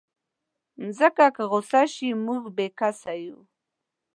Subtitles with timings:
[0.81, 3.39] مځکه که غوسه شي، موږ بېکسه یو.